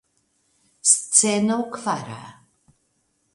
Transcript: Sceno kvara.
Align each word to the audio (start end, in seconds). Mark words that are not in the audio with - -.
Sceno 0.91 1.57
kvara. 1.73 2.21